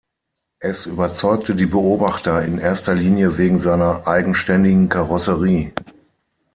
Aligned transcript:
Es 0.57 0.87
überzeugte 0.87 1.53
die 1.55 1.67
Beobachter 1.67 2.41
in 2.43 2.57
erster 2.57 2.95
Linie 2.95 3.37
wegen 3.37 3.59
seiner 3.59 4.07
eigenständigen 4.07 4.89
Karosserie. 4.89 5.73